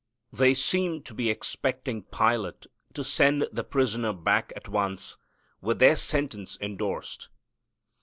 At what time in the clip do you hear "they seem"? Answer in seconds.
0.33-1.03